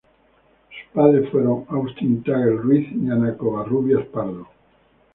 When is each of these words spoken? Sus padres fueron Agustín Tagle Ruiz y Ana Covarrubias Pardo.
Sus 0.73 0.93
padres 0.95 1.29
fueron 1.29 1.67
Agustín 1.69 2.23
Tagle 2.23 2.55
Ruiz 2.57 2.91
y 2.91 3.07
Ana 3.11 3.37
Covarrubias 3.37 4.03
Pardo. 4.07 4.47